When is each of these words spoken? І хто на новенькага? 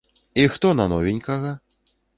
І 0.43 0.47
хто 0.55 0.71
на 0.79 0.87
новенькага? 0.95 1.57